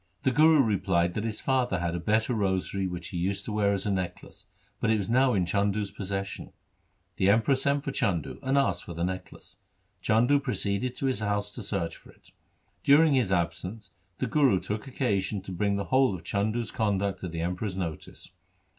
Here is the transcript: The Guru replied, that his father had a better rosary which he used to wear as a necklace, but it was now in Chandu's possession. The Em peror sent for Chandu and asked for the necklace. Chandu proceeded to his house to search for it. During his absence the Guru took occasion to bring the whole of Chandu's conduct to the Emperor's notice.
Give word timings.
The 0.23 0.31
Guru 0.31 0.63
replied, 0.63 1.13
that 1.13 1.23
his 1.23 1.39
father 1.41 1.77
had 1.77 1.93
a 1.93 1.99
better 1.99 2.33
rosary 2.33 2.87
which 2.87 3.09
he 3.09 3.17
used 3.17 3.45
to 3.45 3.51
wear 3.51 3.71
as 3.71 3.85
a 3.85 3.91
necklace, 3.91 4.47
but 4.79 4.89
it 4.89 4.97
was 4.97 5.07
now 5.07 5.35
in 5.35 5.45
Chandu's 5.45 5.91
possession. 5.91 6.53
The 7.17 7.29
Em 7.29 7.43
peror 7.43 7.55
sent 7.55 7.83
for 7.83 7.91
Chandu 7.91 8.39
and 8.41 8.57
asked 8.57 8.83
for 8.85 8.95
the 8.95 9.03
necklace. 9.03 9.57
Chandu 10.01 10.39
proceeded 10.39 10.95
to 10.95 11.05
his 11.05 11.19
house 11.19 11.51
to 11.51 11.61
search 11.61 11.97
for 11.97 12.09
it. 12.09 12.31
During 12.83 13.13
his 13.13 13.31
absence 13.31 13.91
the 14.17 14.25
Guru 14.25 14.59
took 14.59 14.87
occasion 14.87 15.39
to 15.43 15.51
bring 15.51 15.75
the 15.75 15.83
whole 15.93 16.15
of 16.15 16.23
Chandu's 16.23 16.71
conduct 16.71 17.19
to 17.19 17.27
the 17.27 17.41
Emperor's 17.41 17.77
notice. 17.77 18.31